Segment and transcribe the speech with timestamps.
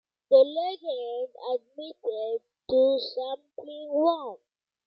[0.31, 4.37] The Legend admitted to sampling Wham!